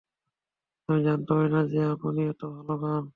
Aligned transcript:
আমি 0.89 0.99
জানতামই 1.05 1.47
না 1.53 1.61
যে 1.71 1.79
আপনি 1.93 2.21
এতো 2.31 2.45
ভালো 2.55 2.73
গান। 2.83 3.03